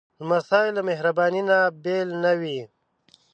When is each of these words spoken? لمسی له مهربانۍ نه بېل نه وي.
لمسی 0.19 0.67
له 0.75 0.81
مهربانۍ 0.89 1.41
نه 1.49 1.57
بېل 1.83 2.07
نه 2.23 2.31
وي. 2.39 2.59